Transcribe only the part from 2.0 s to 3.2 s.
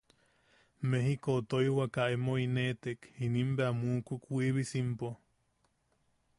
emo ineʼetek,